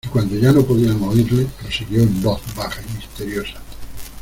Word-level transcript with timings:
y 0.03 0.07
cuando 0.09 0.35
ya 0.39 0.51
no 0.51 0.63
podían 0.63 0.99
oírle, 1.03 1.45
prosiguió 1.61 2.01
en 2.01 2.23
voz 2.23 2.41
baja 2.55 2.81
y 2.81 2.95
misteriosa: 2.95 3.61